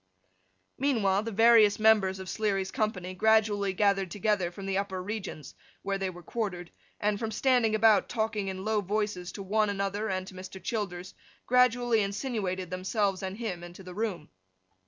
[0.79, 5.99] Meanwhile, the various members of Sleary's company gradually gathered together from the upper regions, where
[5.99, 10.25] they were quartered, and, from standing about, talking in low voices to one another and
[10.25, 10.59] to Mr.
[10.59, 11.13] Childers,
[11.45, 14.29] gradually insinuated themselves and him into the room.